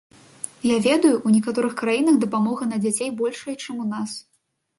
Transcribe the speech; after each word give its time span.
Я 0.69 0.77
ведаю, 0.87 1.11
ў 1.25 1.29
некаторых 1.35 1.73
краінах 1.81 2.15
дапамога 2.25 2.63
на 2.71 2.81
дзяцей 2.87 3.13
большая, 3.21 3.55
чым 3.63 3.75
ў 3.77 3.87
нас. 3.93 4.11